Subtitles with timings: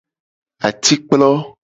[0.67, 1.29] Atikplo.